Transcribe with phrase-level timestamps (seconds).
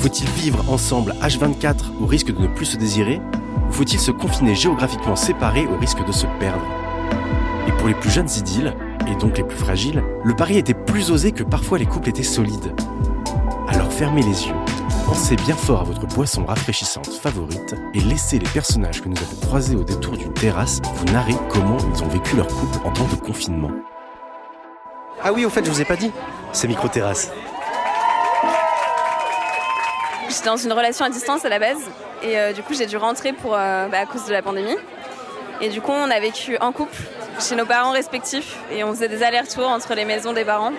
[0.00, 3.20] Faut-il vivre ensemble H24 au risque de ne plus se désirer
[3.68, 6.64] Ou faut-il se confiner géographiquement séparés au risque de se perdre?
[7.68, 8.74] Et pour les plus jeunes idylles,
[9.08, 12.22] et donc les plus fragiles, le pari était plus osé que parfois les couples étaient
[12.22, 12.74] solides.
[13.68, 14.54] Alors fermez les yeux,
[15.06, 19.46] pensez bien fort à votre boisson rafraîchissante favorite et laissez les personnages que nous avons
[19.46, 23.08] croisés au détour d'une terrasse vous narrer comment ils ont vécu leur couple en temps
[23.10, 23.70] de confinement.
[25.22, 26.10] Ah oui, au fait, je vous ai pas dit,
[26.52, 27.32] c'est micro-terrasse.
[30.36, 31.80] J'étais dans une relation à distance à la base
[32.22, 34.76] et euh, du coup j'ai dû rentrer pour, euh, bah, à cause de la pandémie.
[35.62, 36.94] Et du coup on a vécu en couple
[37.40, 40.72] chez nos parents respectifs et on faisait des allers-retours entre les maisons des parents.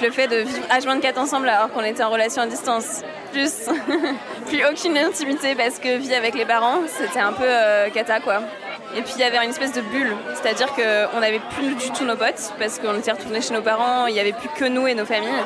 [0.00, 3.68] Le fait de vivre H24 ensemble alors qu'on était en relation à distance, plus,
[4.46, 8.42] plus aucune intimité parce que vie avec les parents, c'était un peu euh, cata quoi.
[8.96, 12.04] Et puis il y avait une espèce de bulle, c'est-à-dire qu'on n'avait plus du tout
[12.04, 14.86] nos potes parce qu'on était retournés chez nos parents, il n'y avait plus que nous
[14.86, 15.42] et nos familles.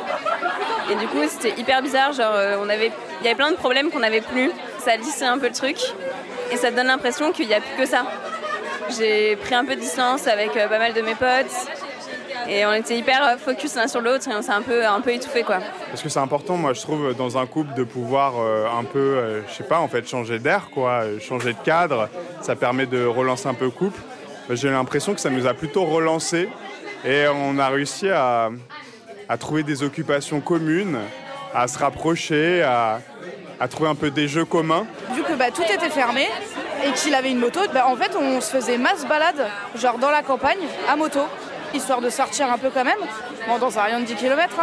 [0.91, 3.91] Et du coup c'était hyper bizarre, genre on avait, il y avait plein de problèmes
[3.91, 5.79] qu'on n'avait plus, ça lissait un peu le truc
[6.53, 8.05] et ça donne l'impression qu'il n'y a plus que ça.
[8.97, 11.78] J'ai pris un peu de distance avec euh, pas mal de mes potes
[12.47, 15.01] et on était hyper euh, focus l'un sur l'autre et on s'est un peu, un
[15.01, 15.59] peu étouffé quoi.
[15.91, 18.99] Parce que c'est important, moi je trouve, dans un couple de pouvoir euh, un peu,
[18.99, 22.09] euh, je sais pas, en fait, changer d'air, quoi, changer de cadre.
[22.43, 24.01] Ça permet de relancer un peu le couple.
[24.51, 26.49] J'ai l'impression que ça nous a plutôt relancé
[27.05, 28.51] et on a réussi à,
[29.29, 30.99] à trouver des occupations communes,
[31.55, 33.01] à se rapprocher, à,
[33.61, 34.87] à trouver un peu des jeux communs.
[35.13, 36.29] Vu que bah, tout était fermé
[36.85, 40.11] et qu'il avait une moto, bah, en fait on se faisait masse balade, genre dans
[40.11, 40.59] la campagne,
[40.89, 41.21] à moto,
[41.75, 42.99] histoire de sortir un peu quand même.
[43.49, 44.55] Bon, dans un rayon de 10 km,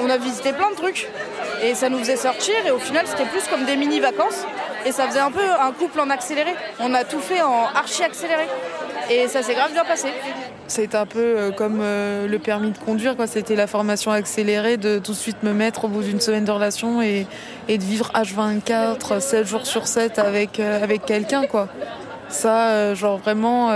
[0.00, 1.08] on a visité plein de trucs
[1.62, 4.44] et ça nous faisait sortir et au final c'était plus comme des mini-vacances
[4.84, 6.54] et ça faisait un peu un couple en accéléré.
[6.80, 8.46] On a tout fait en archi accéléré
[9.10, 10.08] et ça s'est grave bien passé.
[10.68, 13.26] C'était un peu euh, comme euh, le permis de conduire, quoi.
[13.26, 16.50] C'était la formation accélérée de tout de suite me mettre au bout d'une semaine de
[16.50, 17.26] relation et,
[17.68, 21.68] de vivre H24, 7 jours sur 7 avec, euh, avec quelqu'un, quoi.
[22.28, 23.70] Ça, genre vraiment,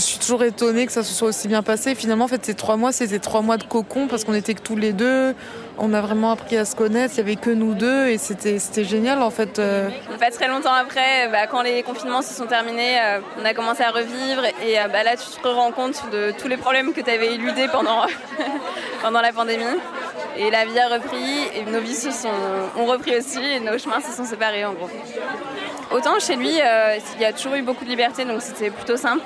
[0.00, 1.94] je suis toujours étonnée que ça se soit aussi bien passé.
[1.94, 4.60] Finalement, en fait, ces trois mois, c'était trois mois de cocon parce qu'on était que
[4.60, 5.34] tous les deux.
[5.78, 7.14] On a vraiment appris à se connaître.
[7.14, 9.58] Il y avait que nous deux et c'était c'était génial, en fait.
[9.58, 9.88] euh.
[10.20, 13.82] Pas très longtemps après, bah, quand les confinements se sont terminés, euh, on a commencé
[13.82, 17.00] à revivre et euh, bah, là tu te rends compte de tous les problèmes que
[17.00, 18.02] tu avais éludés pendant,
[19.02, 19.64] pendant la pandémie.
[20.38, 22.28] Et la vie a repris et nos vies se sont,
[22.76, 24.90] ont repris aussi et nos chemins se sont séparés en gros.
[25.90, 29.22] Autant chez lui, il y a toujours eu beaucoup de liberté donc c'était plutôt simple.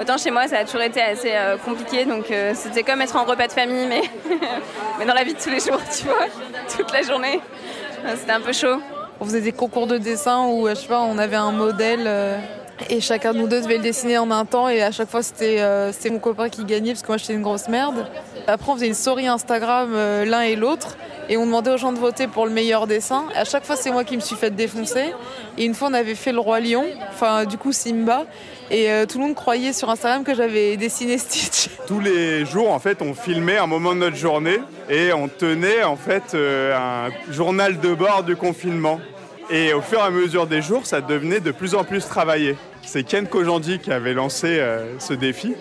[0.00, 3.14] Autant chez moi, ça a toujours été assez euh, compliqué, donc euh, c'était comme être
[3.14, 4.02] en repas de famille, mais,
[5.06, 6.26] dans la vie de tous les jours, tu vois,
[6.76, 7.40] toute la journée.
[8.04, 8.80] Euh, C'était un peu chaud.
[9.20, 12.36] On faisait des concours de dessin où, je sais pas, on avait un modèle euh,
[12.90, 15.22] et chacun de nous deux devait le dessiner en un temps et à chaque fois
[15.22, 18.06] c'était euh, c'était mon copain qui gagnait parce que moi j'étais une grosse merde.
[18.46, 20.96] Après on faisait une story Instagram euh, l'un et l'autre
[21.28, 23.24] et on demandait aux gens de voter pour le meilleur dessin.
[23.34, 25.14] À chaque fois c'est moi qui me suis fait défoncer.
[25.56, 28.24] Et une fois on avait fait le roi lion, enfin du coup Simba
[28.70, 31.68] et euh, tout le monde croyait sur Instagram que j'avais dessiné Stitch.
[31.86, 34.58] Tous les jours, en fait, on filmait un moment de notre journée
[34.88, 39.00] et on tenait en fait un journal de bord du confinement.
[39.50, 42.56] Et au fur et à mesure des jours, ça devenait de plus en plus travaillé.
[42.82, 45.54] C'est Ken Kojandi qui avait lancé euh, ce défi.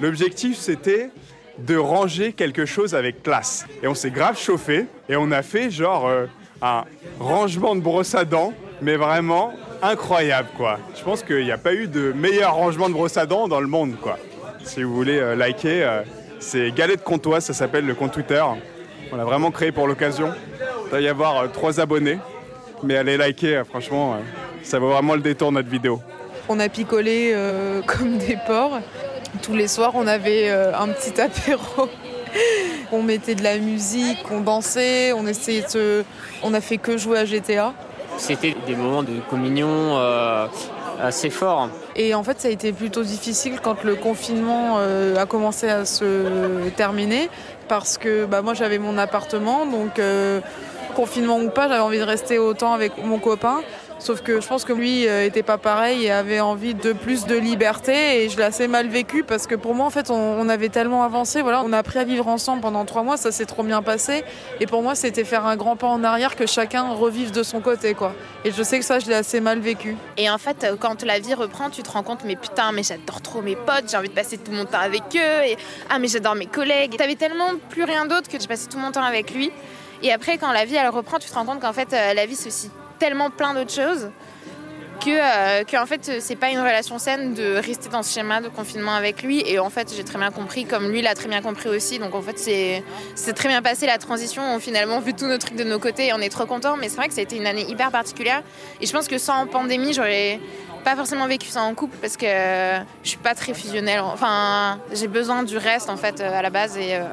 [0.00, 1.10] L'objectif, c'était
[1.58, 3.66] de ranger quelque chose avec classe.
[3.82, 6.26] Et on s'est grave chauffé et on a fait genre euh,
[6.62, 6.84] un
[7.20, 8.52] rangement de brosse à dents,
[8.82, 9.52] mais vraiment
[9.82, 10.78] incroyable quoi.
[10.96, 13.60] Je pense qu'il n'y a pas eu de meilleur rangement de brosse à dents dans
[13.60, 14.18] le monde quoi.
[14.64, 16.02] Si vous voulez euh, liker, euh,
[16.40, 18.42] c'est Galette Comtoise, ça s'appelle le compte Twitter.
[19.12, 20.32] On l'a vraiment créé pour l'occasion.
[20.86, 22.18] Il doit y avoir trois abonnés,
[22.82, 24.16] mais allez liker, euh, franchement, euh,
[24.62, 26.00] ça vaut vraiment le détour notre vidéo.
[26.48, 28.80] On a picolé euh, comme des porcs.
[29.42, 31.88] Tous les soirs, on avait euh, un petit apéro.
[32.92, 36.04] on mettait de la musique, on dansait, on essayait de se-
[36.42, 37.72] On a fait que jouer à GTA.
[38.16, 39.68] C'était des moments de communion
[39.98, 40.46] euh,
[41.02, 41.68] assez forts.
[41.96, 45.84] Et en fait, ça a été plutôt difficile quand le confinement euh, a commencé à
[45.84, 47.28] se terminer.
[47.66, 49.66] Parce que bah, moi, j'avais mon appartement.
[49.66, 50.40] Donc, euh,
[50.94, 53.60] confinement ou pas, j'avais envie de rester autant avec mon copain.
[54.04, 57.26] Sauf que je pense que lui euh, était pas pareil et avait envie de plus
[57.26, 60.48] de liberté et je l'ai assez mal vécu parce que pour moi en fait on,
[60.48, 63.46] avait tellement avancé, voilà, on a appris à vivre ensemble pendant trois mois, ça s'est
[63.46, 64.24] trop bien passé
[64.60, 67.60] et pour moi c'était faire un grand pas en arrière que chacun revive de son
[67.60, 68.14] côté quoi.
[68.44, 69.96] Et je sais que ça je l'ai assez mal vécu.
[70.18, 72.82] Et en fait euh, quand la vie reprend tu te rends compte mais putain mais
[72.82, 75.56] j'adore trop mes potes, j'ai envie de passer tout mon temps avec eux et
[75.88, 76.96] ah mais j'adore mes collègues.
[76.98, 79.50] T'avais tellement plus rien d'autre que de passer tout mon temps avec lui.
[80.04, 82.26] Et après quand la vie elle reprend tu te rends compte qu'en fait euh, la
[82.26, 84.10] vie c'est aussi tellement plein d'autres choses
[85.00, 88.42] que, euh, que en fait c'est pas une relation saine de rester dans ce schéma
[88.42, 89.42] de confinement avec lui.
[89.46, 91.98] Et en fait j'ai très bien compris comme lui l'a très bien compris aussi.
[91.98, 94.42] Donc en fait c'est très bien passé la transition.
[94.54, 96.76] On finalement vu tous nos trucs de nos côtés on est trop contents.
[96.76, 98.42] Mais c'est vrai que ça a été une année hyper particulière.
[98.82, 100.38] Et je pense que sans pandémie j'aurais
[100.84, 104.00] pas forcément vécu ça en couple parce que je suis pas très fusionnelle.
[104.00, 107.04] Enfin, j'ai besoin du reste en fait à la base et, euh,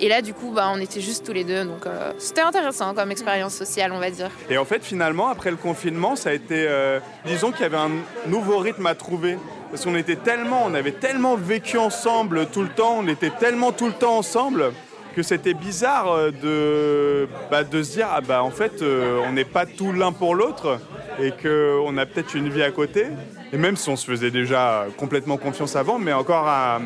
[0.00, 2.94] et là du coup bah, on était juste tous les deux donc euh, c'était intéressant
[2.94, 4.30] comme expérience sociale on va dire.
[4.48, 7.76] Et en fait finalement après le confinement ça a été euh, disons qu'il y avait
[7.76, 7.90] un
[8.26, 9.38] nouveau rythme à trouver
[9.70, 13.72] parce qu'on était tellement on avait tellement vécu ensemble tout le temps on était tellement
[13.72, 14.72] tout le temps ensemble
[15.14, 19.66] que c'était bizarre de, bah, de se dire ah bah en fait on n'est pas
[19.66, 20.78] tout l'un pour l'autre
[21.22, 23.06] et qu'on a peut-être une vie à côté.
[23.52, 26.80] Et même si on se faisait déjà complètement confiance avant, mais encore à,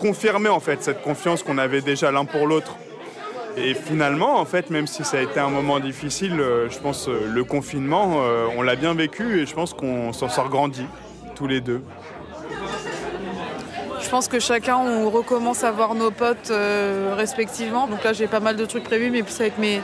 [0.00, 2.76] confirmer en fait cette confiance qu'on avait déjà l'un pour l'autre.
[3.56, 7.08] Et finalement, en fait, même si ça a été un moment difficile, euh, je pense
[7.08, 10.84] euh, le confinement, euh, on l'a bien vécu et je pense qu'on s'en sort grandi
[11.36, 11.80] tous les deux.
[14.00, 16.52] Je pense que chacun, on recommence à voir nos potes
[17.16, 17.86] respectivement.
[17.86, 19.80] Donc là, j'ai pas mal de trucs prévus, mais plus avec mes,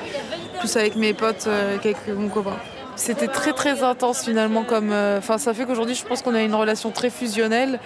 [0.58, 1.48] plus avec mes potes
[1.80, 2.56] qu'avec mon copain.
[2.96, 4.92] C'était très très intense finalement comme.
[4.92, 7.80] Euh, enfin, ça fait qu'aujourd'hui, je pense qu'on a une relation très fusionnelle.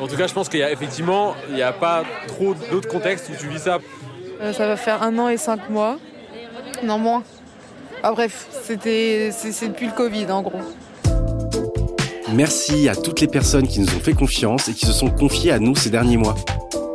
[0.00, 2.88] En tout cas, je pense qu'il y a effectivement, il n'y a pas trop d'autres
[2.88, 3.78] contextes où tu vis ça.
[4.40, 5.98] Euh, ça va faire un an et cinq mois.
[6.82, 7.22] Non, moins.
[8.02, 10.60] Ah, bref, c'était, c'est, depuis le Covid en gros.
[12.32, 15.52] Merci à toutes les personnes qui nous ont fait confiance et qui se sont confiées
[15.52, 16.34] à nous ces derniers mois.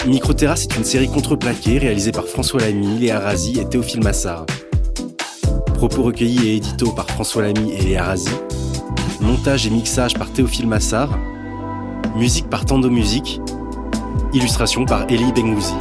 [0.06, 4.46] Microterrasse est une série contreplaquée réalisée par François Lamy, Léa Razi et Théophile Massard.
[5.80, 8.30] Propos recueillis et édito par François Lamy et Léa Razi.
[9.22, 11.18] Montage et mixage par Théophile Massard.
[12.18, 13.40] Musique par Tando Musique.
[14.34, 15.72] Illustration par Elie Bengouzi.